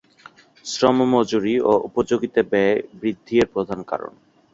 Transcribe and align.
শ্রম 0.65 0.97
মজুরি 1.11 1.55
ও 1.61 1.73
উপযোগিতা 1.87 2.41
ব্যয় 2.51 2.77
বৃদ্ধি 2.99 3.35
এর 3.37 3.47
প্রধান 3.53 3.79
কারণ। 3.83 4.13